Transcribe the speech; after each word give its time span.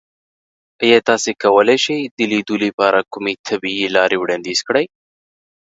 ایا 0.83 0.99
تاسو 1.09 1.29
کولی 1.43 1.77
شئ 1.83 1.99
د 2.17 2.19
لیدو 2.31 2.55
لپاره 2.65 2.99
کومې 3.13 3.33
طبیعي 3.47 3.87
لارې 3.95 4.17
وړاندیز 4.19 4.59
کړئ؟ 4.67 4.85